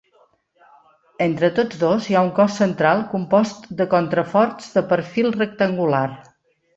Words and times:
Entre 1.25 1.49
tots 1.59 1.79
dos, 1.83 2.07
hi 2.09 2.15
ha 2.17 2.23
un 2.27 2.31
cos 2.39 2.55
central 2.61 3.03
compost 3.11 3.67
de 3.83 3.87
contraforts 3.91 4.71
de 4.79 4.83
perfil 4.95 5.29
rectangular. 5.37 6.07